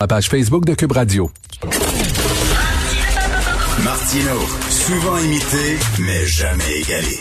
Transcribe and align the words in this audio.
La 0.00 0.06
page 0.06 0.30
Facebook 0.30 0.64
de 0.64 0.72
Cube 0.72 0.92
Radio. 0.92 1.30
Martino, 3.84 4.30
souvent 4.70 5.18
imité, 5.18 5.76
mais 5.98 6.24
jamais 6.24 6.78
égalé. 6.80 7.18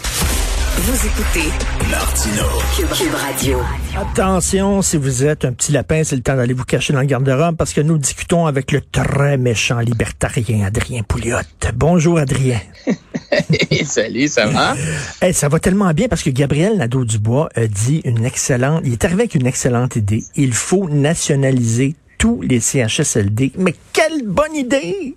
Vous 0.77 1.07
écoutez 1.07 1.49
Martino. 1.91 2.43
Cube, 2.77 2.87
Cube 2.95 3.13
Radio. 3.15 3.59
Attention, 3.97 4.81
si 4.81 4.95
vous 4.95 5.25
êtes 5.25 5.43
un 5.43 5.51
petit 5.51 5.73
lapin, 5.73 6.03
c'est 6.05 6.15
le 6.15 6.21
temps 6.21 6.37
d'aller 6.37 6.53
vous 6.53 6.63
cacher 6.63 6.93
dans 6.93 7.01
le 7.01 7.05
garde-robe 7.05 7.57
parce 7.57 7.73
que 7.73 7.81
nous 7.81 7.97
discutons 7.97 8.45
avec 8.45 8.71
le 8.71 8.79
très 8.79 9.37
méchant 9.37 9.79
libertarien 9.79 10.65
Adrien 10.65 11.03
Pouliot. 11.03 11.35
Bonjour 11.75 12.17
Adrien. 12.17 12.61
Salut, 13.83 14.29
ça 14.29 14.45
va? 14.45 14.75
Ça 15.33 15.49
va 15.49 15.59
tellement 15.59 15.93
bien 15.93 16.07
parce 16.07 16.23
que 16.23 16.29
Gabriel 16.29 16.77
Nadeau-Dubois 16.77 17.49
a 17.55 17.67
dit 17.67 17.99
une 18.05 18.23
excellente, 18.23 18.83
il 18.85 18.93
est 18.93 19.03
arrivé 19.03 19.23
avec 19.23 19.35
une 19.35 19.47
excellente 19.47 19.97
idée. 19.97 20.23
Il 20.37 20.53
faut 20.53 20.87
nationaliser 20.87 21.95
tous 22.19 22.41
les 22.41 22.59
CHSLD. 22.59 23.53
Mais 23.57 23.73
quelle 23.93 24.23
bonne 24.23 24.53
idée! 24.53 25.15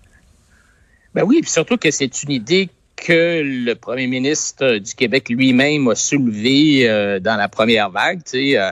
Ben 1.14 1.24
oui, 1.24 1.42
puis 1.42 1.50
surtout 1.50 1.76
que 1.76 1.90
c'est 1.90 2.22
une 2.22 2.30
idée 2.30 2.70
que 2.96 3.42
le 3.44 3.74
premier 3.74 4.06
ministre 4.06 4.78
du 4.78 4.94
Québec 4.94 5.28
lui-même 5.28 5.88
a 5.88 5.94
soulevée 5.94 6.88
euh, 6.88 7.18
dans 7.20 7.36
la 7.36 7.48
première 7.48 7.90
vague, 7.90 8.22
tu 8.24 8.30
sais. 8.30 8.58
Euh, 8.58 8.70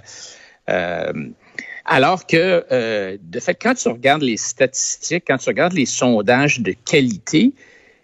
euh, 0.70 1.12
alors 1.84 2.24
que, 2.26 3.18
de 3.20 3.40
fait, 3.40 3.54
quand 3.54 3.74
tu 3.74 3.88
regardes 3.88 4.22
les 4.22 4.36
statistiques, 4.36 5.24
quand 5.26 5.38
tu 5.38 5.48
regardes 5.48 5.72
les 5.72 5.86
sondages 5.86 6.60
de 6.60 6.72
qualité, 6.72 7.52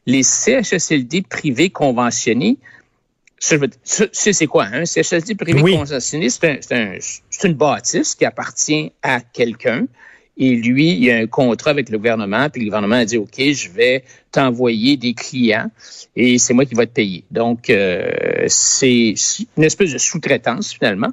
les 0.07 0.25
CHSLD 0.25 1.23
privés 1.23 1.71
conventionnés, 1.71 2.59
c'est 3.39 4.47
quoi? 4.47 4.65
Un 4.73 4.87
CHSLD 4.87 5.37
privé 5.37 5.63
Oui. 5.63 5.77
conventionné, 5.77 6.31
c'est 6.31 6.73
un, 6.73 6.99
une 7.45 7.55
bâtisse 7.55 8.17
qui 8.17 8.25
appartient 8.25 8.93
à 9.03 9.21
quelqu'un. 9.21 9.87
Et 10.39 10.55
lui, 10.55 10.93
il 10.93 11.11
a 11.11 11.17
un 11.17 11.27
contrat 11.27 11.71
avec 11.71 11.89
le 11.89 11.97
gouvernement, 11.97 12.51
puis 12.51 12.61
le 12.61 12.67
gouvernement 12.67 12.97
a 12.97 13.05
dit, 13.05 13.17
OK, 13.17 13.39
je 13.39 13.71
vais 13.71 14.05
t'envoyer 14.31 14.99
des 14.99 15.15
clients 15.15 15.71
et 16.15 16.39
c'est 16.39 16.53
moi 16.53 16.67
qui 16.67 16.75
vais 16.75 16.87
te 16.87 16.93
payer. 16.93 17.25
Donc, 17.31 17.71
euh, 17.71 18.45
c'est 18.49 19.15
une 19.57 19.65
espèce 19.65 19.93
de 19.93 19.99
sous-traitance, 19.99 20.75
finalement. 20.75 21.11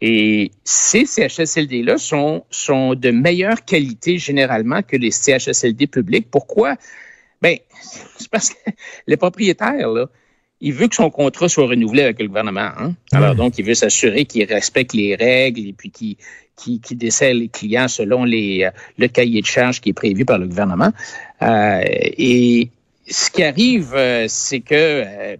Et 0.00 0.52
ces 0.62 1.06
CHSLD-là 1.06 1.98
sont, 1.98 2.44
sont 2.50 2.94
de 2.94 3.10
meilleure 3.10 3.64
qualité 3.64 4.18
généralement 4.18 4.82
que 4.82 4.96
les 4.96 5.10
CHSLD 5.10 5.86
publics. 5.86 6.28
Pourquoi? 6.30 6.76
Ben, 7.42 7.56
c'est 8.18 8.30
parce 8.30 8.50
que 8.50 8.70
le 9.06 9.16
propriétaire, 9.16 9.88
là, 9.88 10.06
il 10.60 10.72
veut 10.72 10.88
que 10.88 10.94
son 10.94 11.10
contrat 11.10 11.48
soit 11.48 11.66
renouvelé 11.66 12.02
avec 12.02 12.20
le 12.20 12.28
gouvernement. 12.28 12.70
Hein? 12.76 12.94
Alors, 13.12 13.34
donc, 13.34 13.58
il 13.58 13.64
veut 13.64 13.74
s'assurer 13.74 14.24
qu'il 14.24 14.44
respecte 14.44 14.94
les 14.94 15.14
règles 15.14 15.68
et 15.68 15.72
puis 15.72 15.90
qu'il 15.90 16.16
qui, 16.56 16.80
qui 16.80 16.94
dessert 16.96 17.34
les 17.34 17.48
clients 17.48 17.88
selon 17.88 18.24
les, 18.24 18.64
euh, 18.64 18.70
le 18.98 19.08
cahier 19.08 19.40
de 19.40 19.46
charges 19.46 19.80
qui 19.80 19.90
est 19.90 19.94
prévu 19.94 20.24
par 20.24 20.38
le 20.38 20.46
gouvernement. 20.46 20.92
Euh, 21.42 21.82
et 21.84 22.70
ce 23.08 23.30
qui 23.30 23.42
arrive, 23.42 23.92
euh, 23.94 24.26
c'est 24.28 24.60
que 24.60 24.74
euh, 24.74 25.36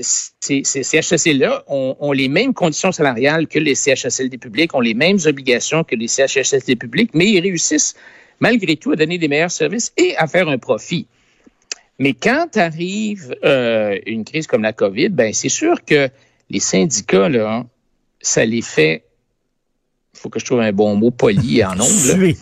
ces, 0.00 0.62
ces 0.64 0.82
CHSLD-là 0.82 1.64
ont, 1.68 1.96
ont 2.00 2.12
les 2.12 2.28
mêmes 2.28 2.54
conditions 2.54 2.92
salariales 2.92 3.46
que 3.46 3.58
les 3.58 3.74
CHSLD 3.74 4.38
publics, 4.38 4.74
ont 4.74 4.80
les 4.80 4.94
mêmes 4.94 5.18
obligations 5.24 5.84
que 5.84 5.96
les 5.96 6.08
CHSLD 6.08 6.76
publics, 6.76 7.10
mais 7.14 7.30
ils 7.30 7.40
réussissent 7.40 7.94
malgré 8.40 8.76
tout 8.76 8.92
à 8.92 8.96
donner 8.96 9.18
des 9.18 9.28
meilleurs 9.28 9.50
services 9.50 9.92
et 9.96 10.16
à 10.16 10.26
faire 10.26 10.48
un 10.48 10.58
profit. 10.58 11.06
Mais 11.98 12.12
quand 12.12 12.56
arrive 12.56 13.34
euh, 13.44 13.98
une 14.06 14.24
crise 14.24 14.46
comme 14.46 14.62
la 14.62 14.72
COVID, 14.72 15.08
ben 15.08 15.32
c'est 15.32 15.48
sûr 15.48 15.84
que 15.84 16.08
les 16.48 16.60
syndicats, 16.60 17.28
là, 17.28 17.64
ça 18.20 18.44
les 18.44 18.62
fait, 18.62 19.02
faut 20.14 20.28
que 20.28 20.38
je 20.40 20.44
trouve 20.44 20.60
un 20.60 20.72
bon 20.72 20.96
mot 20.96 21.10
poli 21.10 21.64
en. 21.64 21.80
Suer. 21.82 22.36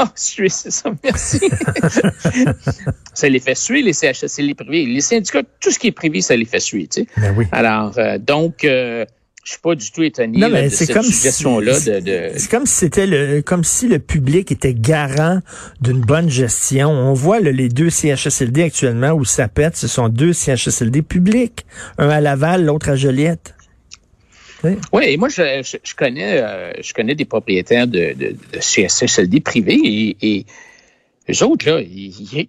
Ah, 0.00 0.12
suer, 0.14 0.48
c'est 0.48 0.70
ça, 0.70 0.92
merci. 1.02 1.40
ça 3.14 3.28
les 3.28 3.40
fait 3.40 3.56
suer, 3.56 3.82
les 3.82 3.92
CHSLD 3.92 4.54
privés. 4.54 4.86
Les 4.86 5.00
syndicats, 5.00 5.42
tout 5.60 5.70
ce 5.72 5.78
qui 5.80 5.88
est 5.88 5.92
privé, 5.92 6.20
ça 6.20 6.36
les 6.36 6.44
fait 6.44 6.60
suer, 6.60 6.86
tu 6.86 7.00
sais. 7.02 7.06
Ben 7.16 7.34
oui. 7.36 7.46
Alors, 7.50 7.98
euh, 7.98 8.16
donc, 8.18 8.64
euh, 8.64 9.04
je 9.42 9.52
suis 9.52 9.60
pas 9.60 9.74
du 9.74 9.90
tout 9.90 10.04
étonné 10.04 10.38
Non, 10.38 10.48
là, 10.48 10.60
mais 10.60 10.68
de 10.68 10.74
cette 10.74 10.92
comme 10.92 11.02
si- 11.02 11.12
suggestion-là 11.14 11.80
de, 11.80 12.00
de... 12.00 12.30
C'est 12.36 12.48
comme 12.48 12.66
si 12.66 12.74
c'était 12.74 13.08
le, 13.08 13.40
comme 13.42 13.64
si 13.64 13.88
le 13.88 13.98
public 13.98 14.52
était 14.52 14.74
garant 14.74 15.40
d'une 15.80 16.00
bonne 16.00 16.28
gestion. 16.30 16.90
On 16.90 17.14
voit 17.14 17.40
là, 17.40 17.50
les 17.50 17.68
deux 17.68 17.90
CHSLD 17.90 18.62
actuellement 18.62 19.12
où 19.14 19.24
ça 19.24 19.48
pète, 19.48 19.76
ce 19.76 19.88
sont 19.88 20.08
deux 20.08 20.32
CHSLD 20.32 21.02
publics. 21.02 21.66
Un 21.98 22.08
à 22.10 22.20
Laval, 22.20 22.64
l'autre 22.66 22.90
à 22.90 22.94
Joliette. 22.94 23.54
Oui, 24.92 25.04
et 25.06 25.16
moi, 25.16 25.28
je, 25.28 25.62
je, 25.82 25.94
connais, 25.94 26.38
euh, 26.42 26.72
je 26.82 26.92
connais 26.92 27.14
des 27.14 27.24
propriétaires 27.24 27.86
de, 27.86 28.12
de, 28.14 28.36
de 28.52 28.58
CSSLD 28.58 29.40
privés 29.40 29.78
et, 29.84 30.16
et 30.22 30.46
eux 31.30 31.44
autres, 31.44 31.68
là, 31.70 31.80
ils, 31.80 32.46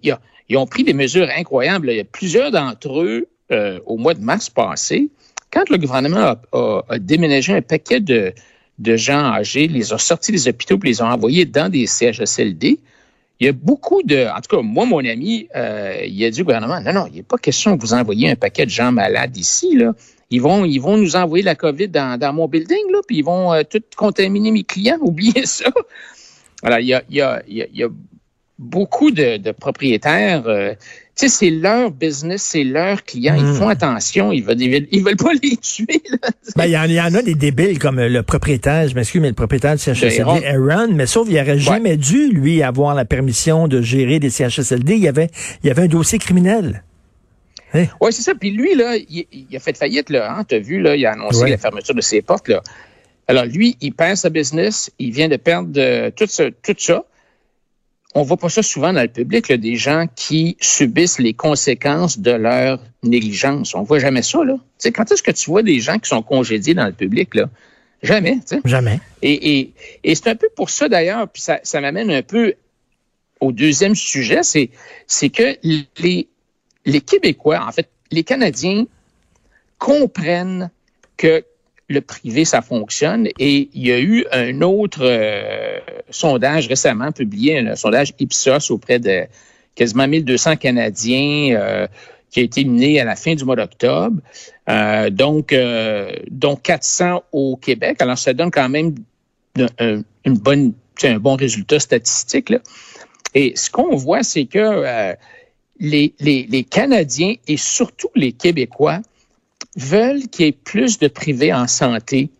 ils- 0.48 0.56
ont 0.56 0.66
pris 0.66 0.82
des 0.82 0.94
mesures 0.94 1.28
incroyables. 1.36 1.90
Il 1.90 1.96
y 1.96 2.00
a 2.00 2.04
plusieurs 2.04 2.50
d'entre 2.50 3.02
eux, 3.02 3.28
euh, 3.52 3.78
au 3.86 3.96
mois 3.96 4.14
de 4.14 4.20
mars 4.20 4.50
passé, 4.50 5.08
quand 5.52 5.68
le 5.70 5.78
gouvernement 5.78 6.18
a, 6.18 6.40
a- 6.52 6.82
a 6.88 6.98
déménagé 6.98 7.52
un 7.54 7.62
paquet 7.62 8.00
de, 8.00 8.32
de 8.78 8.96
gens 8.96 9.32
âgés, 9.32 9.68
les 9.68 9.92
a 9.92 9.98
sortis 9.98 10.32
des 10.32 10.48
hôpitaux 10.48 10.78
puis 10.78 10.90
les 10.90 11.02
ont 11.02 11.06
envoyés 11.06 11.44
dans 11.44 11.68
des 11.70 11.86
CHSLD, 11.86 12.78
il 13.38 13.46
y 13.46 13.48
a 13.48 13.52
beaucoup 13.52 14.02
de... 14.02 14.26
En 14.36 14.40
tout 14.40 14.56
cas, 14.56 14.62
moi, 14.62 14.84
mon 14.84 14.98
ami, 15.04 15.48
euh, 15.56 16.02
il 16.06 16.24
a 16.24 16.30
dit 16.30 16.42
au 16.42 16.44
gouvernement, 16.44 16.80
non, 16.80 16.92
non, 16.92 17.06
il 17.06 17.16
n'est 17.16 17.22
pas 17.22 17.38
question 17.38 17.76
que 17.76 17.82
vous 17.82 17.94
envoyiez 17.94 18.30
un 18.30 18.36
paquet 18.36 18.66
de 18.66 18.70
gens 18.70 18.90
malades 18.92 19.36
ici, 19.36 19.76
là. 19.76 19.92
Ils 20.30 20.40
vont, 20.40 20.64
ils 20.64 20.78
vont 20.78 20.96
nous 20.96 21.16
envoyer 21.16 21.44
la 21.44 21.54
COVID 21.56 21.88
dans, 21.88 22.18
dans 22.18 22.32
mon 22.32 22.46
building, 22.48 22.92
là, 22.92 23.00
puis 23.06 23.18
ils 23.18 23.24
vont 23.24 23.52
euh, 23.52 23.62
tout 23.68 23.82
contaminer 23.96 24.52
mes 24.52 24.64
clients. 24.64 24.98
Oubliez 25.00 25.44
ça. 25.46 25.70
Alors, 26.62 26.78
il 26.78 26.86
y 26.86 26.94
a, 26.94 27.02
il 27.08 27.16
y 27.16 27.20
a, 27.20 27.42
il 27.48 27.56
y 27.56 27.62
a, 27.62 27.66
y 27.72 27.82
a 27.82 27.88
beaucoup 28.58 29.10
de, 29.10 29.38
de 29.38 29.50
propriétaires. 29.52 30.46
euh, 30.46 30.74
tu 31.18 31.28
sais, 31.28 31.28
c'est 31.28 31.50
leur 31.50 31.90
business, 31.90 32.42
c'est 32.42 32.62
leurs 32.64 33.02
clients. 33.04 33.34
Ils 33.34 33.54
font 33.54 33.68
attention. 33.68 34.32
Ils 34.32 34.42
veulent, 34.44 34.60
ils 34.60 34.70
veulent, 34.70 34.86
ils 34.92 35.02
veulent 35.02 35.16
pas 35.16 35.32
les 35.42 35.56
tuer. 35.56 36.02
Ben, 36.56 36.66
il 36.66 36.70
y, 36.72 36.78
en- 36.78 36.84
il 36.84 36.92
y 36.92 37.00
en 37.00 37.12
a 37.14 37.22
des 37.22 37.34
débiles 37.34 37.78
comme 37.78 37.98
le 38.00 38.22
propriétaire, 38.22 38.86
je 38.88 38.94
m'excuse, 38.94 39.20
mais 39.20 39.28
le 39.28 39.34
propriétaire 39.34 39.74
du 39.76 39.82
CHSLD, 39.82 40.20
Aaron. 40.20 40.40
Aaron, 40.44 40.88
mais 40.94 41.06
sauf 41.06 41.26
il 41.30 41.36
aurait 41.38 41.58
jamais 41.58 41.96
dû, 41.96 42.28
lui, 42.28 42.62
avoir 42.62 42.94
la 42.94 43.04
permission 43.04 43.66
de 43.68 43.82
gérer 43.82 44.18
des 44.20 44.30
CHSLD. 44.30 44.94
Il 44.94 45.00
y 45.02 45.08
avait, 45.08 45.28
il 45.64 45.66
y 45.66 45.70
avait 45.70 45.82
un 45.82 45.88
dossier 45.88 46.18
criminel. 46.18 46.84
Oui, 47.74 48.12
c'est 48.12 48.22
ça. 48.22 48.34
Puis 48.34 48.50
lui, 48.50 48.74
là, 48.74 48.96
il, 48.96 49.26
il 49.32 49.56
a 49.56 49.60
fait 49.60 49.76
faillite, 49.76 50.10
là. 50.10 50.32
Hein, 50.34 50.44
T'as 50.44 50.58
vu, 50.58 50.80
là, 50.80 50.96
il 50.96 51.06
a 51.06 51.12
annoncé 51.12 51.42
Ouais. 51.42 51.50
la 51.50 51.58
fermeture 51.58 51.94
de 51.94 52.00
ses 52.00 52.22
portes, 52.22 52.48
là. 52.48 52.62
Alors, 53.28 53.44
lui, 53.44 53.76
il 53.80 53.92
perd 53.92 54.16
sa 54.16 54.28
business, 54.28 54.90
il 54.98 55.12
vient 55.12 55.28
de 55.28 55.36
perdre 55.36 55.70
euh, 55.76 56.10
tout, 56.10 56.26
ça, 56.26 56.44
tout 56.50 56.74
ça. 56.78 57.04
On 58.16 58.22
voit 58.22 58.36
pas 58.36 58.48
ça 58.48 58.60
souvent 58.62 58.92
dans 58.92 59.02
le 59.02 59.08
public, 59.08 59.48
là, 59.48 59.56
des 59.56 59.76
gens 59.76 60.06
qui 60.16 60.56
subissent 60.60 61.20
les 61.20 61.32
conséquences 61.32 62.18
de 62.18 62.32
leur 62.32 62.80
négligence. 63.04 63.72
On 63.76 63.82
voit 63.84 64.00
jamais 64.00 64.22
ça, 64.22 64.42
là. 64.42 64.54
Tu 64.54 64.60
sais, 64.78 64.90
quand 64.92 65.12
est-ce 65.12 65.22
que 65.22 65.30
tu 65.30 65.48
vois 65.48 65.62
des 65.62 65.78
gens 65.78 65.98
qui 66.00 66.08
sont 66.08 66.22
congédiés 66.22 66.74
dans 66.74 66.86
le 66.86 66.92
public, 66.92 67.36
là? 67.36 67.48
Jamais, 68.02 68.36
tu 68.36 68.56
sais. 68.56 68.60
Jamais. 68.64 68.98
Et, 69.22 69.58
et, 69.60 69.72
et 70.02 70.14
c'est 70.16 70.28
un 70.28 70.34
peu 70.34 70.48
pour 70.56 70.70
ça 70.70 70.88
d'ailleurs, 70.88 71.28
puis 71.28 71.42
ça, 71.42 71.60
ça 71.62 71.80
m'amène 71.80 72.10
un 72.10 72.22
peu 72.22 72.54
au 73.40 73.52
deuxième 73.52 73.94
sujet, 73.94 74.40
c'est 74.42 75.28
que 75.30 75.56
les, 75.98 76.28
les 76.84 77.00
Québécois, 77.00 77.64
en 77.66 77.72
fait, 77.72 77.88
les 78.10 78.24
Canadiens 78.24 78.84
comprennent 79.78 80.70
que 81.16 81.44
le 81.88 82.00
privé, 82.00 82.44
ça 82.44 82.62
fonctionne. 82.62 83.28
Et 83.38 83.68
il 83.74 83.86
y 83.86 83.92
a 83.92 83.98
eu 84.00 84.24
un 84.30 84.60
autre 84.62 85.00
euh, 85.02 85.78
sondage 86.10 86.68
récemment 86.68 87.10
publié, 87.10 87.58
un 87.58 87.74
sondage 87.74 88.14
Ipsos 88.18 88.70
auprès 88.70 88.98
de 89.00 89.24
quasiment 89.74 90.06
1200 90.06 90.56
Canadiens 90.56 91.56
euh, 91.56 91.86
qui 92.30 92.40
a 92.40 92.42
été 92.44 92.64
mené 92.64 93.00
à 93.00 93.04
la 93.04 93.16
fin 93.16 93.34
du 93.34 93.44
mois 93.44 93.56
d'octobre. 93.56 94.20
Euh, 94.68 95.10
donc, 95.10 95.52
euh, 95.52 96.12
dont 96.30 96.54
400 96.54 97.24
au 97.32 97.56
Québec. 97.56 97.96
Alors, 98.00 98.18
ça 98.18 98.32
donne 98.34 98.52
quand 98.52 98.68
même 98.68 98.94
un- 99.78 100.02
une 100.24 100.72
un 101.02 101.18
bon 101.18 101.34
résultat 101.34 101.80
statistique. 101.80 102.50
Là. 102.50 102.58
Et 103.34 103.54
ce 103.56 103.70
qu'on 103.70 103.96
voit, 103.96 104.22
c'est 104.22 104.44
que 104.44 104.58
euh, 104.58 105.14
les, 105.80 106.14
les, 106.20 106.46
les 106.50 106.62
Canadiens 106.64 107.34
et 107.48 107.56
surtout 107.56 108.10
les 108.14 108.32
Québécois 108.32 109.00
veulent 109.76 110.28
qu'il 110.30 110.46
y 110.46 110.48
ait 110.48 110.52
plus 110.52 110.98
de 110.98 111.08
privés 111.08 111.52
en 111.52 111.66
santé 111.66 112.30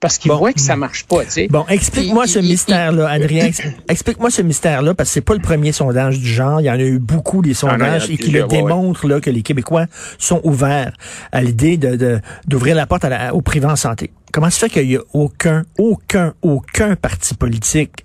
parce 0.00 0.18
qu'ils 0.18 0.30
Bon. 0.30 0.36
voient 0.36 0.52
que 0.52 0.60
ça 0.60 0.76
marche 0.76 1.04
pas. 1.04 1.24
Tu 1.24 1.30
sais. 1.30 1.48
Bon, 1.48 1.64
explique-moi 1.66 2.26
ce 2.26 2.38
mystère-là, 2.38 3.08
Adrien. 3.08 3.46
Ex- 3.46 3.62
Explique-moi 3.88 4.28
ce 4.30 4.42
mystère-là, 4.42 4.92
parce 4.94 5.08
que 5.08 5.14
c'est 5.14 5.20
pas 5.22 5.32
le 5.34 5.40
premier 5.40 5.72
sondage 5.72 6.18
du 6.18 6.26
genre. 6.28 6.60
Il 6.60 6.64
y 6.64 6.70
en 6.70 6.74
a 6.74 6.78
eu 6.82 6.98
beaucoup 6.98 7.40
des 7.40 7.52
Ah 7.62 7.66
non, 7.66 7.70
sondages 7.72 8.10
et 8.10 8.18
qui 8.18 8.30
le 8.30 8.42
ouais. 8.42 8.48
démontrent 8.48 9.08
là, 9.08 9.20
que 9.22 9.30
les 9.30 9.40
Québécois 9.40 9.86
sont 10.18 10.42
ouverts 10.44 10.92
à 11.32 11.40
l'idée 11.42 11.78
de, 11.78 11.96
de- 11.96 12.20
d'ouvrir 12.46 12.76
la 12.76 12.86
porte 12.86 13.04
à 13.06 13.08
la- 13.08 13.34
au 13.34 13.40
privé 13.40 13.64
en 13.66 13.76
santé. 13.76 14.10
Comment 14.30 14.50
se 14.50 14.58
fait 14.58 14.68
qu'il 14.68 14.90
y 14.90 14.96
a 14.96 15.00
aucun, 15.14 15.64
aucun, 15.78 16.34
aucun 16.42 16.96
parti 16.96 17.32
politique 17.34 18.04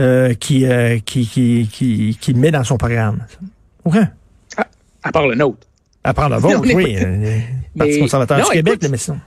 euh, 0.00 0.34
qui, 0.34 0.66
euh, 0.66 0.98
qui, 0.98 1.24
qui, 1.26 1.68
qui, 1.72 2.18
qui 2.20 2.32
le 2.32 2.40
met 2.40 2.50
dans 2.50 2.64
son 2.64 2.78
programme? 2.78 3.24
Aucun. 3.88 4.12
À 5.02 5.12
part 5.12 5.26
le 5.26 5.34
nôtre. 5.34 5.66
À 6.04 6.12
part 6.14 6.28
le 6.28 6.36
vôtre, 6.36 6.60
oui. 6.74 6.96
euh, 6.96 7.38
Parti 7.76 7.92
mais- 7.94 7.98
conservateur 8.00 8.38
non, 8.38 8.44
du 8.44 8.50
Québec, 8.50 8.74
écoute, 8.74 8.90
mais 8.90 8.96
sinon. 8.98 9.20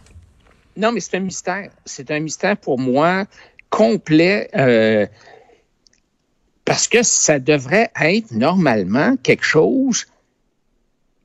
Non, 0.77 0.91
mais 0.91 0.99
c'est 0.99 1.17
un 1.17 1.21
mystère. 1.21 1.69
C'est 1.85 2.11
un 2.11 2.19
mystère 2.19 2.57
pour 2.57 2.79
moi 2.79 3.25
complet. 3.69 4.49
Euh, 4.55 5.05
Parce 6.65 6.87
que 6.87 7.03
ça 7.03 7.39
devrait 7.39 7.89
être 8.01 8.31
normalement 8.31 9.15
quelque 9.17 9.43
chose 9.43 10.05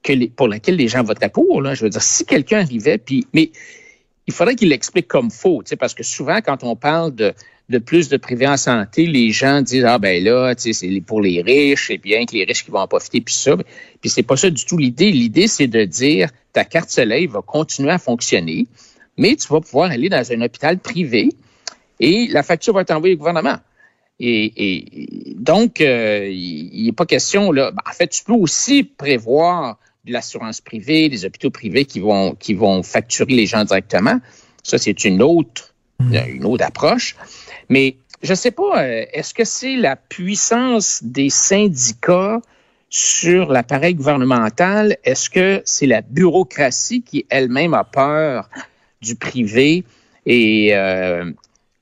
que 0.02 0.12
les, 0.12 0.28
pour 0.28 0.48
laquelle 0.48 0.76
les 0.76 0.88
gens 0.88 1.02
voteraient 1.02 1.28
pour. 1.30 1.60
Là. 1.62 1.74
Je 1.74 1.84
veux 1.84 1.90
dire, 1.90 2.02
si 2.02 2.24
quelqu'un 2.24 2.60
arrivait, 2.60 2.98
puis, 2.98 3.26
mais 3.34 3.50
il 4.26 4.32
faudrait 4.32 4.54
qu'il 4.56 4.70
l'explique 4.70 5.06
comme 5.08 5.30
faux, 5.30 5.62
parce 5.78 5.94
que 5.94 6.02
souvent, 6.02 6.40
quand 6.40 6.64
on 6.64 6.74
parle 6.76 7.14
de, 7.14 7.34
de 7.68 7.78
plus 7.78 8.08
de 8.08 8.16
privé 8.16 8.46
en 8.46 8.56
santé, 8.56 9.06
les 9.06 9.30
gens 9.30 9.60
disent 9.60 9.84
ah 9.84 9.98
ben 9.98 10.22
là, 10.22 10.54
c'est 10.56 11.00
pour 11.00 11.20
les 11.20 11.42
riches, 11.42 11.88
c'est 11.88 11.98
bien 11.98 12.24
que 12.24 12.32
les 12.34 12.44
riches 12.44 12.64
qui 12.64 12.70
vont 12.70 12.78
en 12.78 12.88
profiter 12.88 13.20
puis 13.20 13.34
ça. 13.34 13.56
Puis 14.00 14.10
c'est 14.10 14.22
pas 14.22 14.36
ça 14.36 14.50
du 14.50 14.64
tout 14.64 14.78
l'idée. 14.78 15.10
L'idée 15.10 15.48
c'est 15.48 15.66
de 15.66 15.84
dire 15.84 16.30
ta 16.52 16.64
carte 16.64 16.90
soleil 16.90 17.26
va 17.26 17.42
continuer 17.42 17.90
à 17.90 17.98
fonctionner, 17.98 18.66
mais 19.16 19.34
tu 19.36 19.48
vas 19.48 19.60
pouvoir 19.60 19.90
aller 19.90 20.08
dans 20.08 20.32
un 20.32 20.40
hôpital 20.42 20.78
privé 20.78 21.30
et 21.98 22.28
la 22.28 22.42
facture 22.42 22.74
va 22.74 22.82
être 22.82 22.92
envoyée 22.92 23.14
au 23.14 23.18
gouvernement. 23.18 23.58
Et, 24.18 25.34
donc, 25.36 25.82
euh, 25.82 26.26
il 26.30 26.86
n'est 26.86 26.92
pas 26.92 27.04
question 27.04 27.52
là. 27.52 27.70
Ben, 27.70 27.82
en 27.86 27.92
fait, 27.92 28.08
tu 28.08 28.24
peux 28.24 28.32
aussi 28.32 28.82
prévoir 28.82 29.78
de 30.06 30.12
l'assurance 30.12 30.60
privée, 30.60 31.08
des 31.08 31.24
hôpitaux 31.26 31.50
privés 31.50 31.84
qui 31.84 32.00
vont 32.00 32.34
qui 32.34 32.54
vont 32.54 32.82
facturer 32.82 33.34
les 33.34 33.46
gens 33.46 33.64
directement. 33.64 34.18
Ça, 34.62 34.78
c'est 34.78 35.04
une 35.04 35.20
autre 35.22 35.74
mmh. 35.98 36.14
une 36.28 36.44
autre 36.46 36.64
approche. 36.64 37.16
Mais 37.68 37.96
je 38.22 38.32
ne 38.32 38.36
sais 38.36 38.50
pas, 38.50 38.82
euh, 38.82 39.04
est-ce 39.12 39.34
que 39.34 39.44
c'est 39.44 39.76
la 39.76 39.96
puissance 39.96 41.02
des 41.02 41.30
syndicats 41.30 42.40
sur 42.88 43.52
l'appareil 43.52 43.94
gouvernemental? 43.94 44.96
Est-ce 45.04 45.28
que 45.30 45.62
c'est 45.64 45.86
la 45.86 46.02
bureaucratie 46.02 47.02
qui 47.02 47.26
elle-même 47.28 47.74
a 47.74 47.84
peur 47.84 48.48
du 49.02 49.16
privé? 49.16 49.84
Et 50.24 50.74
euh, 50.74 51.30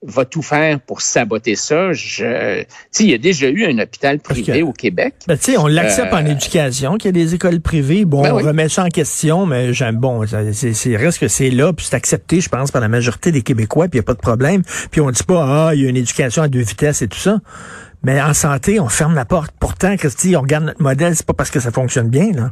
va 0.07 0.25
tout 0.25 0.43
faire 0.43 0.81
pour 0.81 1.01
saboter 1.01 1.57
ça. 1.57 1.93
Je, 1.93 2.65
il 3.01 3.11
y 3.11 3.15
a 3.15 3.19
déjà 3.19 3.49
eu 3.49 3.65
un 3.65 3.79
hôpital 3.79 4.19
privé 4.21 4.63
au 4.63 4.73
Québec. 4.73 5.15
Ben, 5.27 5.39
on 5.59 5.67
l'accepte 5.67 6.13
en 6.13 6.25
euh, 6.25 6.31
éducation, 6.31 6.97
qu'il 6.97 7.07
y 7.07 7.21
a 7.21 7.25
des 7.25 7.35
écoles 7.35 7.61
privées. 7.61 8.05
Bon, 8.05 8.23
ben 8.23 8.33
on 8.33 8.37
remet 8.37 8.69
ça 8.69 8.85
en 8.85 8.89
question, 8.89 9.47
mais 9.47 9.73
j'aime 9.73 9.97
bon, 9.97 10.25
c'est 10.27 10.97
reste 10.97 11.19
que 11.19 11.29
c'est 11.29 11.51
là, 11.51 11.73
puis 11.73 11.87
c'est 11.89 11.97
accepté, 11.97 12.41
je 12.41 12.49
pense, 12.49 12.71
par 12.71 12.81
la 12.81 12.89
majorité 12.89 13.33
des 13.33 13.43
Québécois, 13.43 13.89
puis 13.89 13.99
il 13.99 14.01
n'y 14.01 14.05
a 14.05 14.07
pas 14.07 14.15
de 14.15 14.19
problème. 14.19 14.63
Puis 14.91 15.01
on 15.01 15.11
dit 15.11 15.23
pas, 15.23 15.69
ah, 15.69 15.75
il 15.75 15.83
y 15.83 15.87
a 15.87 15.89
une 15.89 15.97
éducation 15.97 16.43
à 16.43 16.49
deux 16.49 16.63
vitesses 16.63 17.03
et 17.03 17.09
tout 17.09 17.19
ça. 17.19 17.41
Mais 18.03 18.21
en 18.21 18.35
santé, 18.35 18.81
on 18.81 18.89
ferme 18.89 19.15
la 19.15 19.25
porte. 19.25 19.53
Pourtant, 19.59 19.97
Christy, 19.97 20.37
on 20.37 20.43
regarde 20.43 20.65
notre 20.65 20.83
modèle, 20.83 21.17
c'est 21.17 21.27
pas 21.27 21.33
parce 21.33 21.51
que 21.51 21.61
ça 21.61 21.71
fonctionne 21.71 22.09
bien, 22.09 22.33
là. 22.33 22.51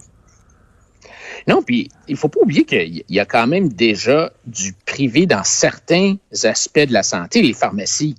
Non, 1.48 1.62
puis 1.62 1.88
il 2.08 2.16
faut 2.16 2.28
pas 2.28 2.40
oublier 2.40 2.64
qu'il 2.64 3.04
y 3.08 3.20
a 3.20 3.24
quand 3.24 3.46
même 3.46 3.68
déjà 3.68 4.32
du 4.46 4.72
privé 4.86 5.26
dans 5.26 5.44
certains 5.44 6.16
aspects 6.44 6.78
de 6.78 6.92
la 6.92 7.02
santé, 7.02 7.42
les 7.42 7.52
pharmacies, 7.52 8.16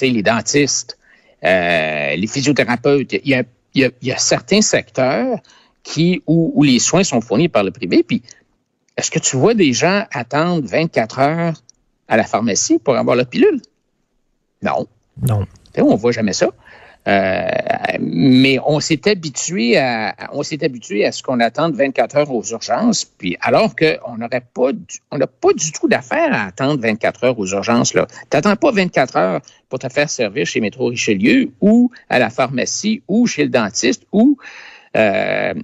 les 0.00 0.22
dentistes, 0.22 0.98
euh, 1.44 2.16
les 2.16 2.26
physiothérapeutes. 2.26 3.12
Il 3.12 3.44
y, 3.74 4.12
a, 4.12 4.18
certains 4.18 4.62
secteurs 4.62 5.38
qui 5.82 6.22
où, 6.26 6.52
où, 6.54 6.62
les 6.62 6.78
soins 6.78 7.04
sont 7.04 7.20
fournis 7.20 7.48
par 7.48 7.62
le 7.62 7.70
privé. 7.70 8.02
Puis, 8.02 8.22
est-ce 8.96 9.10
que 9.10 9.18
tu 9.18 9.36
vois 9.36 9.54
des 9.54 9.72
gens 9.72 10.04
attendre 10.10 10.66
24 10.66 11.18
heures 11.18 11.62
à 12.08 12.16
la 12.16 12.24
pharmacie 12.24 12.78
pour 12.78 12.96
avoir 12.96 13.16
la 13.16 13.24
pilule? 13.24 13.60
Non. 14.62 14.86
Non. 15.22 15.46
On 15.78 15.94
voit 15.94 16.12
jamais 16.12 16.32
ça. 16.32 16.48
Euh, 17.06 17.48
mais 18.00 18.58
on 18.66 18.80
s'est 18.80 19.08
habitué 19.08 19.78
à 19.78 20.14
on 20.32 20.42
s'est 20.42 20.64
habitué 20.64 21.04
à 21.04 21.12
ce 21.12 21.22
qu'on 21.22 21.38
attende 21.38 21.74
24 21.74 22.16
heures 22.16 22.32
aux 22.32 22.42
urgences, 22.42 23.04
puis 23.04 23.36
alors 23.40 23.76
qu'on 23.76 24.16
n'aurait 24.16 24.44
pas 24.54 24.70
on 25.12 25.18
n'a 25.18 25.28
pas 25.28 25.52
du 25.52 25.70
tout 25.70 25.86
d'affaire 25.86 26.32
à 26.32 26.46
attendre 26.46 26.80
24 26.82 27.24
heures 27.24 27.38
aux 27.38 27.46
urgences 27.46 27.94
là. 27.94 28.08
T'attends 28.28 28.56
pas 28.56 28.72
24 28.72 29.16
heures 29.16 29.40
pour 29.68 29.78
te 29.78 29.88
faire 29.88 30.10
servir 30.10 30.46
chez 30.46 30.60
Métro 30.60 30.86
Richelieu 30.88 31.50
ou 31.60 31.92
à 32.08 32.18
la 32.18 32.28
pharmacie 32.28 33.02
ou 33.06 33.26
chez 33.26 33.44
le 33.44 33.50
dentiste 33.50 34.04
ou 34.10 34.36
euh, 34.96 35.54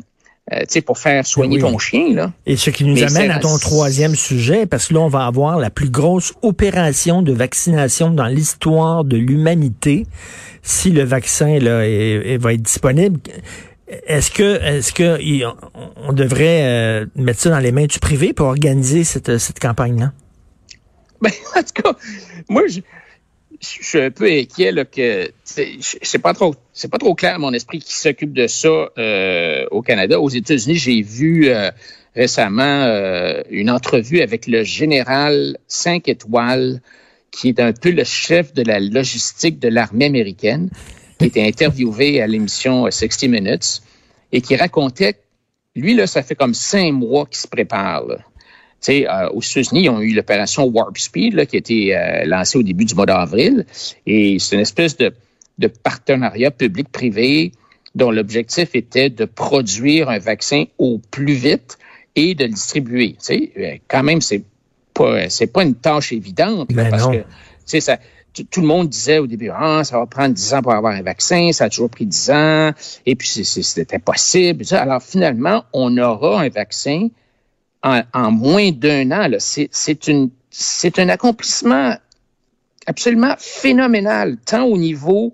euh, 0.50 0.80
pour 0.84 0.98
faire 0.98 1.24
soigner 1.24 1.60
ton 1.60 1.78
chien. 1.78 2.14
Là. 2.14 2.32
Et 2.46 2.56
ce 2.56 2.70
qui 2.70 2.84
nous 2.84 3.00
amène 3.00 3.30
à 3.30 3.38
ton 3.38 3.56
troisième 3.58 4.16
sujet, 4.16 4.66
parce 4.66 4.88
que 4.88 4.94
là, 4.94 5.00
on 5.00 5.08
va 5.08 5.26
avoir 5.26 5.58
la 5.58 5.70
plus 5.70 5.88
grosse 5.88 6.32
opération 6.42 7.22
de 7.22 7.32
vaccination 7.32 8.10
dans 8.10 8.26
l'histoire 8.26 9.04
de 9.04 9.16
l'humanité 9.16 10.06
si 10.62 10.90
le 10.90 11.04
vaccin 11.04 11.58
là, 11.60 11.78
va 12.38 12.52
être 12.54 12.62
disponible. 12.62 13.20
Est-ce 14.06 14.30
que 14.30 14.60
est-ce 14.62 14.92
que 14.92 15.18
on 16.08 16.12
devrait 16.12 16.62
euh, 16.62 17.06
mettre 17.14 17.40
ça 17.40 17.50
dans 17.50 17.58
les 17.58 17.72
mains 17.72 17.86
du 17.86 17.98
privé 17.98 18.32
pour 18.32 18.46
organiser 18.46 19.04
cette, 19.04 19.38
cette 19.38 19.60
campagne-là? 19.60 20.12
Ben, 21.20 21.30
en 21.56 21.62
tout 21.62 21.82
cas, 21.82 21.92
moi, 22.48 22.62
je, 22.68 22.80
je 23.62 23.86
suis 23.86 24.00
un 24.00 24.10
peu 24.10 24.30
inquiet 24.30 24.72
là, 24.72 24.84
que 24.84 25.30
c'est 25.44 26.18
pas 26.20 26.34
trop 26.34 26.54
c'est 26.72 26.90
pas 26.90 26.98
trop 26.98 27.14
clair 27.14 27.38
mon 27.38 27.52
esprit 27.52 27.78
qui 27.78 27.94
s'occupe 27.94 28.32
de 28.32 28.46
ça 28.46 28.90
euh, 28.98 29.66
au 29.70 29.82
Canada. 29.82 30.20
Aux 30.20 30.28
États-Unis, 30.28 30.76
j'ai 30.76 31.00
vu 31.00 31.48
euh, 31.48 31.70
récemment 32.16 32.62
euh, 32.62 33.42
une 33.50 33.70
entrevue 33.70 34.20
avec 34.20 34.46
le 34.46 34.64
général 34.64 35.58
5 35.68 36.08
étoiles 36.08 36.80
qui 37.30 37.48
est 37.48 37.60
un 37.60 37.72
peu 37.72 37.90
le 37.90 38.04
chef 38.04 38.52
de 38.52 38.62
la 38.62 38.80
logistique 38.80 39.58
de 39.58 39.68
l'armée 39.68 40.06
américaine, 40.06 40.68
qui 41.18 41.26
était 41.26 41.46
interviewé 41.46 42.20
à 42.20 42.26
l'émission 42.26 42.90
60 42.90 43.30
Minutes 43.30 43.82
et 44.32 44.40
qui 44.40 44.56
racontait, 44.56 45.16
lui, 45.74 45.94
là, 45.94 46.06
ça 46.06 46.22
fait 46.22 46.34
comme 46.34 46.52
cinq 46.52 46.92
mois 46.92 47.26
qu'il 47.26 47.38
se 47.38 47.48
prépare. 47.48 48.04
Sais, 48.82 49.08
euh, 49.08 49.28
aux 49.30 49.40
États-Unis, 49.40 49.84
ils 49.84 49.88
ont 49.88 50.00
eu 50.00 50.12
l'opération 50.12 50.64
Warp 50.64 50.98
Speed 50.98 51.34
là, 51.34 51.46
qui 51.46 51.56
a 51.56 51.58
été 51.58 51.96
euh, 51.96 52.24
lancée 52.24 52.58
au 52.58 52.62
début 52.62 52.84
du 52.84 52.94
mois 52.94 53.06
d'avril. 53.06 53.66
Et 54.06 54.38
c'est 54.38 54.56
une 54.56 54.62
espèce 54.62 54.96
de, 54.96 55.12
de 55.58 55.66
partenariat 55.68 56.50
public-privé 56.50 57.52
dont 57.94 58.10
l'objectif 58.10 58.74
était 58.74 59.10
de 59.10 59.24
produire 59.24 60.08
un 60.08 60.18
vaccin 60.18 60.64
au 60.78 61.00
plus 61.10 61.34
vite 61.34 61.78
et 62.16 62.34
de 62.34 62.44
le 62.44 62.50
distribuer. 62.50 63.12
Tu 63.12 63.16
sais, 63.20 63.52
euh, 63.58 63.76
quand 63.88 64.02
même, 64.02 64.20
c'est 64.20 64.42
pas 64.94 65.28
c'est 65.30 65.46
pas 65.46 65.62
une 65.62 65.74
tâche 65.74 66.12
évidente 66.12 66.68
ben 66.70 66.90
parce 66.90 67.06
que 67.06 67.24
tu 67.66 67.80
ça 67.80 67.98
tout 68.50 68.60
le 68.60 68.66
monde 68.66 68.88
disait 68.88 69.18
au 69.18 69.26
début, 69.26 69.50
ah, 69.54 69.84
ça 69.84 69.98
va 69.98 70.06
prendre 70.06 70.34
10 70.34 70.54
ans 70.54 70.62
pour 70.62 70.72
avoir 70.72 70.94
un 70.94 71.02
vaccin, 71.02 71.50
ça 71.52 71.64
a 71.64 71.68
toujours 71.68 71.90
pris 71.90 72.06
10 72.06 72.30
ans, 72.30 72.70
et 73.04 73.14
puis 73.14 73.28
c'était 73.28 73.96
impossible. 73.96 74.64
Alors 74.70 75.02
finalement, 75.02 75.64
on 75.72 75.96
aura 75.98 76.40
un 76.40 76.48
vaccin 76.48 77.08
en, 77.82 78.30
moins 78.30 78.70
d'un 78.70 79.10
an. 79.10 79.28
C'est 79.38 80.08
une 80.08 80.30
c'est 80.50 80.98
un 80.98 81.08
accomplissement 81.08 81.96
absolument 82.86 83.34
phénoménal, 83.38 84.36
tant 84.44 84.64
au 84.64 84.76
niveau 84.76 85.32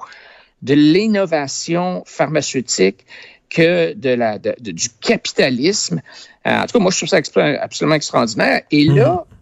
de 0.62 0.74
l'innovation 0.74 2.02
pharmaceutique 2.06 3.04
que 3.50 3.94
de 3.94 4.10
la 4.10 4.38
du 4.38 4.88
capitalisme. 5.00 6.00
Euh, 6.46 6.60
en 6.60 6.66
tout 6.66 6.78
cas, 6.78 6.78
moi, 6.78 6.90
je 6.90 6.98
trouve 6.98 7.08
ça 7.08 7.16
absolument 7.60 7.94
extraordinaire. 7.94 8.62
Et 8.70 8.84
là, 8.84 9.12
mhm. 9.12 9.36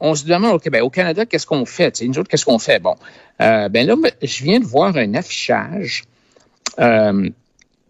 on 0.00 0.14
se 0.14 0.24
demande 0.24 0.54
au 0.54 0.58
Québec, 0.58 0.82
au 0.82 0.90
Canada, 0.90 1.26
qu'est-ce 1.26 1.46
qu'on 1.46 1.66
fait? 1.66 2.00
nous 2.02 2.18
autres, 2.18 2.28
qu'est-ce 2.28 2.44
qu'on 2.44 2.58
fait? 2.58 2.80
Bon, 2.80 2.96
euh, 3.40 3.68
ben 3.68 3.86
là, 3.86 3.94
je 4.22 4.44
viens 4.44 4.58
de 4.58 4.64
voir 4.64 4.96
un 4.96 5.14
affichage 5.14 6.04
euh, 6.78 7.28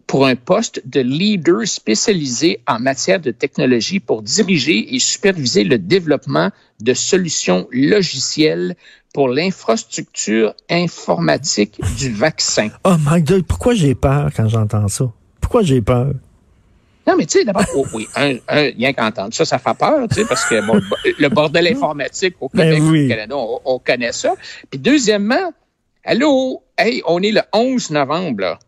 pour 0.07 0.25
un 0.25 0.35
poste 0.35 0.81
de 0.85 1.01
leader 1.01 1.67
spécialisé 1.67 2.61
en 2.65 2.79
matière 2.79 3.19
de 3.19 3.31
technologie 3.31 3.99
pour 3.99 4.21
diriger 4.21 4.95
et 4.95 4.99
superviser 4.99 5.65
le 5.65 5.77
développement 5.77 6.49
de 6.79 6.93
solutions 6.93 7.67
logicielles 7.71 8.75
pour 9.13 9.27
l'infrastructure 9.27 10.53
informatique 10.69 11.79
du 11.97 12.11
vaccin. 12.11 12.69
Oh 12.85 12.95
my 13.05 13.21
God, 13.21 13.45
pourquoi 13.45 13.73
j'ai 13.73 13.95
peur 13.95 14.29
quand 14.35 14.47
j'entends 14.47 14.87
ça? 14.87 15.11
Pourquoi 15.41 15.63
j'ai 15.63 15.81
peur? 15.81 16.13
Non, 17.05 17.15
mais 17.17 17.25
tu 17.25 17.39
sais, 17.39 17.45
d'abord, 17.45 17.63
oh, 17.73 17.85
oui, 17.93 18.05
un, 18.15 18.35
un, 18.49 18.69
rien 18.77 18.91
qu'entendre 18.91 19.33
ça, 19.33 19.45
ça 19.45 19.59
fait 19.59 19.77
peur, 19.77 20.07
tu 20.09 20.15
sais, 20.15 20.25
parce 20.25 20.43
que 20.45 20.65
bon, 20.65 20.81
le 21.19 21.29
bordel 21.29 21.67
informatique 21.67 22.35
au 22.41 22.49
ben 22.53 22.75
Québec, 22.75 23.05
au 23.05 23.09
Canada, 23.09 23.35
on, 23.37 23.59
on, 23.63 23.79
connaît 23.79 24.11
ça. 24.11 24.35
Puis 24.69 24.77
deuxièmement, 24.77 25.53
allô, 26.03 26.61
hey, 26.77 27.01
on 27.05 27.21
est 27.21 27.31
le 27.31 27.41
11 27.53 27.91
novembre, 27.91 28.41
là. 28.41 28.59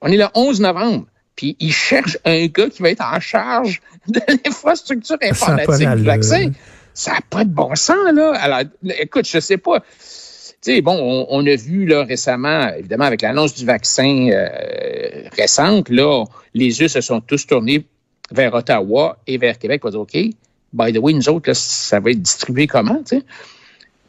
On 0.00 0.08
est 0.08 0.16
le 0.16 0.26
11 0.34 0.60
novembre. 0.60 1.06
Puis 1.36 1.56
ils 1.60 1.72
cherchent 1.72 2.18
un 2.24 2.46
gars 2.46 2.68
qui 2.68 2.82
va 2.82 2.90
être 2.90 3.04
en 3.04 3.20
charge 3.20 3.80
de 4.08 4.20
l'infrastructure 4.28 5.18
informatique 5.22 5.88
du 5.88 6.02
vaccin. 6.02 6.50
Ça 6.94 7.12
n'a 7.12 7.20
pas 7.30 7.44
de 7.44 7.50
bon 7.50 7.74
sens, 7.76 8.12
là. 8.12 8.32
Alors, 8.34 8.60
écoute, 8.98 9.28
je 9.28 9.38
sais 9.38 9.56
pas. 9.56 9.80
Tu 9.80 10.74
sais, 10.74 10.80
bon, 10.80 11.26
on, 11.30 11.46
a 11.46 11.54
vu 11.54 11.86
là 11.86 12.02
récemment, 12.02 12.68
évidemment, 12.76 13.04
avec 13.04 13.22
l'annonce 13.22 13.54
du 13.54 13.64
vaccin 13.64 14.28
euh, 14.32 15.28
récente, 15.36 15.88
là, 15.90 16.24
les 16.54 16.80
yeux 16.80 16.88
se 16.88 17.00
sont 17.00 17.20
tous 17.20 17.46
tournés 17.46 17.86
vers 18.32 18.52
Ottawa 18.54 19.18
et 19.28 19.38
vers 19.38 19.56
Québec 19.58 19.80
pour 19.80 19.90
dire 19.90 20.00
OK, 20.00 20.16
by 20.72 20.92
the 20.92 20.98
way, 20.98 21.12
nous 21.12 21.28
autres, 21.28 21.50
là, 21.50 21.54
ça 21.54 22.00
va 22.00 22.10
être 22.10 22.20
distribué 22.20 22.66
comment, 22.66 23.02
tu 23.04 23.18
sais? 23.18 23.22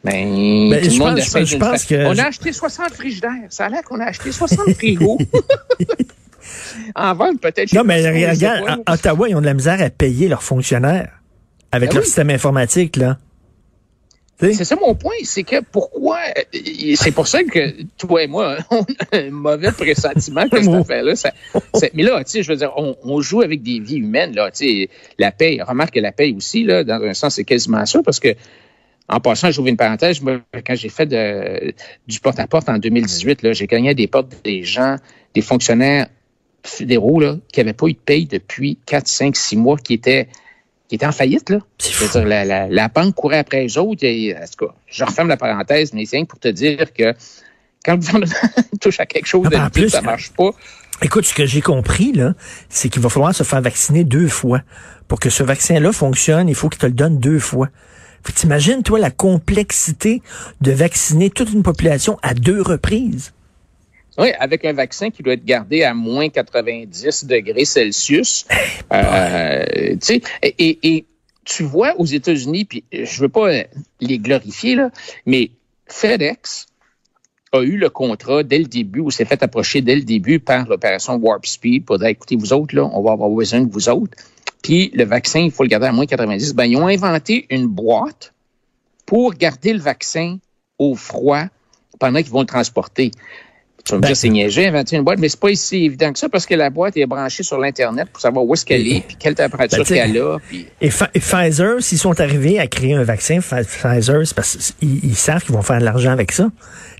Ben, 0.02 0.70
ben, 0.70 0.82
tout 0.82 0.90
le 0.90 0.98
monde 0.98 1.16
pense, 1.16 1.44
je 1.44 1.56
pense 1.56 1.84
que... 1.84 2.06
On 2.06 2.18
a 2.18 2.24
acheté 2.28 2.52
60 2.52 2.94
frigidaires. 2.94 3.46
Ça 3.50 3.66
a 3.66 3.68
l'air 3.68 3.82
qu'on 3.82 4.00
a 4.00 4.06
acheté 4.06 4.32
60 4.32 4.74
frigos. 4.74 5.18
en 6.94 7.14
vente, 7.14 7.40
peut-être. 7.40 7.72
Non, 7.74 7.84
mais 7.84 8.30
regarde, 8.30 8.82
Ottawa, 8.88 9.28
ils 9.28 9.34
ont 9.34 9.40
de 9.40 9.46
la 9.46 9.54
misère 9.54 9.80
à 9.80 9.90
payer 9.90 10.28
leurs 10.28 10.42
fonctionnaires 10.42 11.20
avec 11.72 11.90
ben 11.90 11.96
leur 11.96 12.04
système 12.04 12.30
informatique, 12.30 12.96
là. 12.96 13.18
C'est 14.40 14.64
ça 14.64 14.76
mon 14.76 14.94
point, 14.94 15.12
c'est 15.24 15.42
que 15.42 15.60
pourquoi, 15.70 16.18
c'est 16.94 17.12
pour 17.12 17.28
ça 17.28 17.44
que 17.44 17.74
toi 17.98 18.22
et 18.22 18.26
moi, 18.26 18.56
on 18.70 18.80
a 18.80 19.16
un 19.18 19.30
mauvais 19.30 19.70
pressentiment 19.70 20.48
que 20.48 20.62
cette 20.62 20.74
affaire-là. 20.74 21.12
mais 21.92 22.02
là, 22.02 22.24
tu 22.24 22.30
sais, 22.30 22.42
je 22.42 22.50
veux 22.50 22.56
dire, 22.56 22.72
on, 22.76 23.20
joue 23.20 23.42
avec 23.42 23.62
des 23.62 23.80
vies 23.80 23.98
humaines, 23.98 24.34
là, 24.34 24.50
tu 24.50 24.66
sais, 24.66 24.88
la 25.18 25.30
paix, 25.30 25.58
remarque 25.66 25.94
que 25.94 26.00
la 26.00 26.12
paix 26.12 26.32
aussi, 26.34 26.64
là, 26.64 26.84
dans 26.84 27.02
un 27.02 27.12
sens, 27.12 27.34
c'est 27.34 27.44
quasiment 27.44 27.84
ça, 27.84 28.02
parce 28.02 28.18
que, 28.18 28.34
en 29.10 29.20
passant, 29.20 29.50
j'ouvre 29.50 29.68
une 29.68 29.76
parenthèse, 29.76 30.20
quand 30.66 30.74
j'ai 30.74 30.88
fait 30.88 31.06
de, 31.06 31.74
du 32.06 32.20
porte-à-porte 32.20 32.68
en 32.68 32.78
2018, 32.78 33.52
j'ai 33.52 33.66
gagné 33.66 33.94
des 33.94 34.06
portes 34.06 34.32
des 34.44 34.62
gens, 34.62 34.96
des 35.34 35.42
fonctionnaires 35.42 36.06
fédéraux, 36.62 37.20
là, 37.20 37.36
qui 37.52 37.60
n'avaient 37.60 37.72
pas 37.72 37.86
eu 37.86 37.94
de 37.94 37.98
paye 37.98 38.26
depuis 38.26 38.78
4, 38.86 39.08
5, 39.08 39.36
6 39.36 39.56
mois, 39.56 39.76
qui 39.76 39.94
étaient 39.94 40.28
qui 40.88 40.96
était 40.96 41.06
en 41.06 41.12
faillite, 41.12 41.50
là. 41.50 41.58
dire, 41.78 42.24
la, 42.24 42.66
la, 42.66 42.88
banque 42.88 43.14
courait 43.14 43.38
après 43.38 43.62
les 43.62 43.78
autres. 43.78 44.02
Et, 44.02 44.34
en 44.34 44.40
tout 44.40 44.66
cas, 44.66 44.74
je 44.88 45.04
referme 45.04 45.28
la 45.28 45.36
parenthèse, 45.36 45.92
mais 45.92 46.04
c'est 46.04 46.16
rien 46.16 46.24
pour 46.24 46.40
te 46.40 46.48
dire 46.48 46.92
que 46.92 47.14
quand 47.84 47.92
le 47.92 47.98
gouvernement 47.98 48.32
touche 48.80 48.98
à 48.98 49.06
quelque 49.06 49.26
chose 49.26 49.46
ah, 49.54 49.70
ben, 49.72 49.82
de 49.82 49.86
ça 49.86 50.02
marche 50.02 50.32
pas. 50.32 50.50
Écoute, 51.00 51.26
ce 51.26 51.32
que 51.32 51.46
j'ai 51.46 51.60
compris, 51.60 52.10
là, 52.10 52.34
c'est 52.68 52.88
qu'il 52.88 53.00
va 53.00 53.08
falloir 53.08 53.32
se 53.32 53.44
faire 53.44 53.60
vacciner 53.62 54.02
deux 54.02 54.26
fois. 54.26 54.62
Pour 55.06 55.20
que 55.20 55.30
ce 55.30 55.44
vaccin-là 55.44 55.92
fonctionne, 55.92 56.48
il 56.48 56.56
faut 56.56 56.68
qu'il 56.68 56.80
te 56.80 56.86
le 56.86 56.92
donne 56.92 57.18
deux 57.18 57.38
fois. 57.38 57.68
T'imagines, 58.34 58.82
toi, 58.82 58.98
la 58.98 59.10
complexité 59.10 60.22
de 60.60 60.72
vacciner 60.72 61.30
toute 61.30 61.52
une 61.52 61.62
population 61.62 62.18
à 62.22 62.34
deux 62.34 62.60
reprises? 62.60 63.32
Oui, 64.18 64.32
avec 64.38 64.64
un 64.64 64.72
vaccin 64.72 65.10
qui 65.10 65.22
doit 65.22 65.34
être 65.34 65.44
gardé 65.44 65.82
à 65.82 65.94
moins 65.94 66.28
90 66.28 67.24
degrés 67.24 67.64
Celsius. 67.64 68.46
Euh, 68.92 69.64
et, 70.42 70.78
et, 70.82 71.04
tu 71.44 71.62
vois 71.62 71.94
aux 71.98 72.04
États-Unis, 72.04 72.64
puis 72.64 72.84
je 72.92 73.20
veux 73.20 73.28
pas 73.28 73.50
les 74.00 74.18
glorifier, 74.18 74.74
là, 74.74 74.90
mais 75.26 75.50
FedEx 75.86 76.66
a 77.52 77.62
eu 77.62 77.76
le 77.76 77.90
contrat 77.90 78.42
dès 78.42 78.58
le 78.58 78.66
début, 78.66 79.00
ou 79.00 79.10
s'est 79.10 79.24
fait 79.24 79.42
approcher 79.42 79.80
dès 79.80 79.96
le 79.96 80.02
début 80.02 80.38
par 80.38 80.68
l'opération 80.68 81.14
Warp 81.14 81.46
Speed 81.46 81.84
pour 81.84 81.98
dire, 81.98 82.08
écoutez, 82.08 82.36
vous 82.36 82.52
autres, 82.52 82.74
là, 82.74 82.88
on 82.92 83.02
va 83.02 83.12
avoir 83.12 83.30
besoin 83.30 83.60
de 83.60 83.72
vous 83.72 83.88
autres. 83.88 84.16
Puis 84.62 84.90
le 84.94 85.04
vaccin, 85.04 85.40
il 85.40 85.50
faut 85.50 85.62
le 85.62 85.68
garder 85.68 85.86
à 85.86 85.92
moins 85.92 86.06
90. 86.06 86.54
Ben, 86.54 86.64
ils 86.64 86.76
ont 86.76 86.86
inventé 86.86 87.46
une 87.50 87.66
boîte 87.66 88.32
pour 89.06 89.34
garder 89.34 89.72
le 89.72 89.80
vaccin 89.80 90.38
au 90.78 90.94
froid 90.94 91.44
pendant 91.98 92.20
qu'ils 92.22 92.30
vont 92.30 92.40
le 92.40 92.46
transporter. 92.46 93.10
Tu 93.84 93.92
vas 93.92 93.98
me 93.98 94.02
dire, 94.02 94.10
ben, 94.10 94.14
c'est 94.14 94.28
niaisé, 94.28 94.66
inventer 94.66 94.96
une 94.96 95.02
boîte, 95.02 95.18
mais 95.18 95.28
c'est 95.28 95.40
pas 95.40 95.54
si 95.54 95.84
évident 95.84 96.12
que 96.12 96.18
ça 96.18 96.28
parce 96.28 96.46
que 96.46 96.54
la 96.54 96.70
boîte 96.70 96.96
est 96.96 97.06
branchée 97.06 97.42
sur 97.42 97.58
l'Internet 97.58 98.08
pour 98.12 98.20
savoir 98.20 98.44
où 98.44 98.54
est-ce 98.54 98.64
qu'elle 98.64 98.86
est, 98.86 99.00
puis 99.06 99.16
quelle 99.18 99.34
température 99.34 99.78
ben, 99.78 99.84
qu'elle 99.84 100.18
a. 100.18 100.38
Et, 100.80 100.90
Pfizer, 100.90 101.82
s'ils 101.82 101.98
sont 101.98 102.20
arrivés 102.20 102.58
à 102.58 102.66
créer 102.66 102.94
un 102.94 103.04
vaccin, 103.04 103.40
Pfizer, 103.40 104.26
c'est 104.26 104.34
parce 104.34 104.74
qu'ils 104.78 105.16
savent 105.16 105.42
qu'ils 105.42 105.54
vont 105.54 105.62
faire 105.62 105.78
de 105.78 105.84
l'argent 105.84 106.10
avec 106.10 106.32
ça. 106.32 106.50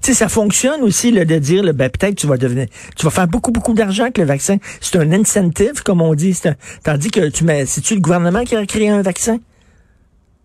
Tu 0.02 0.12
sais, 0.12 0.14
ça 0.14 0.28
fonctionne 0.28 0.82
aussi 0.82 1.12
de 1.12 1.38
dire, 1.38 1.75
ben, 1.75 1.90
peut-être 1.90 2.14
tu 2.14 2.26
vas 2.26 2.38
devenir, 2.38 2.66
tu 2.96 3.04
vas 3.04 3.10
faire 3.10 3.28
beaucoup, 3.28 3.50
beaucoup 3.50 3.75
d'argent 3.75 4.04
avec 4.04 4.18
le 4.18 4.25
vaccin. 4.25 4.56
C'est 4.80 4.96
un 4.96 5.12
incentive, 5.12 5.82
comme 5.82 6.00
on 6.00 6.14
dit. 6.14 6.38
tandis 6.82 7.10
que 7.10 7.28
tu 7.28 7.44
mets, 7.44 7.66
c'est-tu 7.66 7.94
le 7.94 8.00
gouvernement 8.00 8.44
qui 8.44 8.56
a 8.56 8.64
créé 8.64 8.88
un 8.88 9.02
vaccin? 9.02 9.38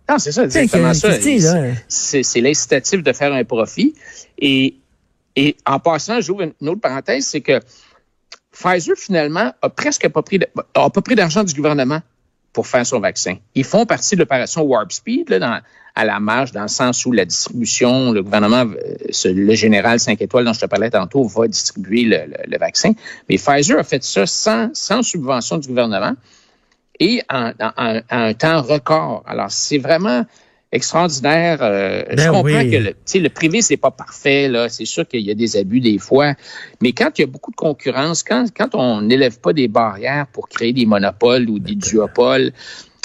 Non, 0.09 0.19
c'est 0.19 0.31
ça, 0.31 0.43
exactement 0.43 0.93
ça. 0.93 1.09
C'est 1.87 2.41
l'incitatif 2.41 3.01
de 3.01 3.13
faire 3.13 3.33
un 3.33 3.43
profit. 3.43 3.95
Et 4.37 4.75
et 5.35 5.57
en 5.65 5.79
passant, 5.79 6.21
j'ouvre 6.21 6.43
une 6.59 6.69
autre 6.69 6.81
parenthèse, 6.81 7.27
c'est 7.27 7.41
que 7.41 7.59
Pfizer, 8.51 8.95
finalement, 8.95 9.51
a 9.61 9.69
presque 9.69 10.07
pas 10.07 10.21
pris, 10.21 10.39
a 10.73 10.89
pas 10.89 11.01
pris 11.01 11.15
d'argent 11.15 11.43
du 11.43 11.53
gouvernement 11.53 11.99
pour 12.53 12.67
faire 12.67 12.85
son 12.85 13.01
vaccin. 13.01 13.35
Ils 13.53 13.65
font 13.65 13.85
partie 13.85 14.15
de 14.15 14.21
l'opération 14.21 14.61
Warp 14.61 14.91
Speed, 14.93 15.29
là, 15.29 15.61
à 15.93 16.05
la 16.05 16.21
marge, 16.21 16.53
dans 16.53 16.61
le 16.61 16.67
sens 16.69 17.05
où 17.05 17.11
la 17.11 17.25
distribution, 17.25 18.13
le 18.13 18.23
gouvernement, 18.23 18.65
euh, 18.65 19.33
le 19.33 19.55
général 19.55 19.99
5 19.99 20.21
étoiles 20.21 20.45
dont 20.45 20.53
je 20.53 20.61
te 20.61 20.65
parlais 20.65 20.89
tantôt, 20.89 21.23
va 21.25 21.47
distribuer 21.47 22.03
le, 22.03 22.57
vaccin. 22.57 22.93
Mais 23.27 23.37
Pfizer 23.37 23.77
a 23.77 23.83
fait 23.83 24.03
ça 24.03 24.25
sans, 24.25 24.69
sans 24.73 25.03
subvention 25.03 25.57
du 25.57 25.67
gouvernement 25.67 26.13
et 26.99 27.21
en, 27.29 27.51
en 27.59 28.01
un 28.09 28.33
temps 28.33 28.61
record. 28.61 29.23
Alors, 29.27 29.51
c'est 29.51 29.77
vraiment 29.77 30.25
extraordinaire. 30.75 31.59
Euh, 31.61 32.03
je 32.11 32.15
ben 32.15 32.31
comprends 32.31 32.63
que 32.63 32.77
le, 32.77 32.93
le 33.19 33.29
privé, 33.29 33.61
c'est 33.61 33.77
pas 33.77 33.91
parfait, 33.91 34.47
là. 34.47 34.69
C'est 34.69 34.85
sûr 34.85 35.07
qu'il 35.07 35.21
y 35.21 35.31
a 35.31 35.33
des 35.33 35.57
abus 35.57 35.79
des 35.79 35.97
fois. 35.97 36.33
Mais 36.81 36.91
quand 36.91 37.17
il 37.17 37.21
y 37.21 37.23
a 37.23 37.27
beaucoup 37.27 37.51
de 37.51 37.55
concurrence, 37.55 38.23
quand, 38.23 38.45
quand 38.55 38.75
on 38.75 39.01
n'élève 39.01 39.39
pas 39.39 39.53
des 39.53 39.67
barrières 39.67 40.27
pour 40.31 40.49
créer 40.49 40.73
des 40.73 40.85
monopoles 40.85 41.49
ou 41.49 41.59
des 41.59 41.75
duopoles 41.75 42.51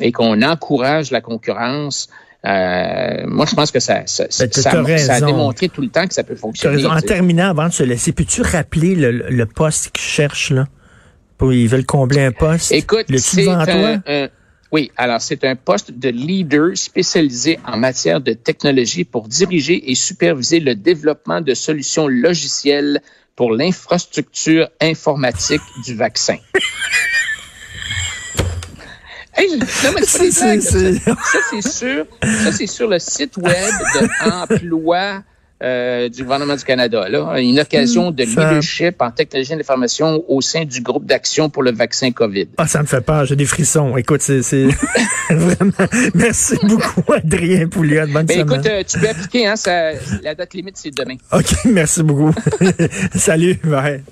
et 0.03 0.13
qu'on 0.13 0.43
encourage 0.43 1.11
la 1.11 1.21
concurrence, 1.21 2.09
euh, 2.47 3.27
moi, 3.27 3.47
je 3.47 3.55
pense 3.55 3.71
que 3.71 3.81
ça, 3.81 4.03
ça, 4.07 4.25
ben, 4.25 4.99
ça, 4.99 5.15
a 5.15 5.21
démontré 5.21 5.69
tout 5.69 5.83
le 5.83 5.89
temps 5.89 6.07
que 6.07 6.15
ça 6.15 6.25
peut 6.25 6.37
fonctionner. 6.37 6.87
En 6.87 7.01
terminant, 7.01 7.51
avant 7.51 7.69
de 7.69 7.73
se 7.73 7.83
laisser, 7.83 8.13
peux-tu 8.13 8.43
rappeler 8.43 8.95
le, 8.95 9.11
le 9.11 9.47
poste 9.47 9.91
qu'ils 9.93 10.05
cherchent, 10.05 10.51
là? 10.51 10.67
Ils 11.43 11.69
veulent 11.69 11.87
combler 11.87 12.23
un 12.23 12.33
poste. 12.33 12.73
Écoute, 12.73 13.07
c'est 13.17 13.49
un, 13.49 14.29
oui, 14.73 14.93
alors 14.97 15.21
c'est 15.21 15.45
un 15.45 15.57
poste 15.57 15.91
de 15.91 16.09
leader 16.11 16.77
spécialisé 16.77 17.59
en 17.67 17.77
matière 17.77 18.21
de 18.21 18.33
technologie 18.35 19.05
pour 19.05 19.27
diriger 19.27 19.91
et 19.91 19.95
superviser 19.97 20.61
le 20.61 20.77
développement 20.77 21.41
de 21.41 21.55
solutions 21.55 22.07
logicielles 22.07 23.03
pour 23.35 23.53
l'infrastructure 23.53 24.69
informatique 24.81 25.63
du 25.85 25.95
vaccin. 25.95 26.37
mais 29.95 30.05
c'est 30.05 30.31
ça, 30.31 30.61
c'est 30.61 31.63
sûr. 31.63 32.07
Ça, 32.23 32.53
c'est 32.53 32.67
sur 32.67 32.89
le 32.89 32.99
site 32.99 33.37
web 33.39 33.73
de 33.95 34.09
Emploi 34.31 35.23
euh, 35.63 36.09
du 36.09 36.23
gouvernement 36.23 36.57
du 36.57 36.65
Canada. 36.65 37.09
Là. 37.09 37.39
Une 37.41 37.61
occasion 37.61 38.11
de 38.11 38.25
leadership 38.25 39.01
en 39.01 39.11
technologie 39.11 39.53
de 39.53 39.59
l'information 39.59 40.25
au 40.29 40.41
sein 40.41 40.65
du 40.65 40.81
groupe 40.81 41.05
d'action 41.05 41.51
pour 41.51 41.63
le 41.63 41.73
vaccin 41.73 42.13
COVID. 42.13 42.49
Ah, 42.57 42.67
ça 42.67 42.81
me 42.81 42.87
fait 42.87 43.01
peur, 43.01 43.27
j'ai 43.27 43.37
des 43.37 43.45
frissons. 43.45 43.97
Écoute, 43.97 44.23
c'est 44.23 44.41
vraiment... 45.31 45.73
Merci 46.15 46.57
beaucoup, 46.63 47.13
Adrien 47.13 47.69
Pouliot. 47.69 48.07
Bonne 48.07 48.27
ben, 48.27 48.41
Écoute, 48.41 48.67
euh, 48.67 48.83
tu 48.87 48.99
peux 48.99 49.09
appliquer, 49.09 49.47
hein, 49.47 49.57
ça, 49.57 49.93
la 50.23 50.35
date 50.35 50.55
limite, 50.55 50.77
c'est 50.77 50.91
demain. 50.91 51.17
OK, 51.33 51.53
merci 51.67 52.03
beaucoup. 52.03 52.35
Salut, 53.15 53.59
bye. 53.65 54.03